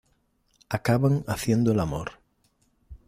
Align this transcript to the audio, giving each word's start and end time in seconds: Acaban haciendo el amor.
Acaban 0.67 1.23
haciendo 1.27 1.73
el 1.73 1.79
amor. 1.79 2.13